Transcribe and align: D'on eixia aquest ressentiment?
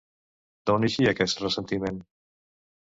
D'on 0.69 0.87
eixia 0.87 1.13
aquest 1.13 1.45
ressentiment? 1.45 2.03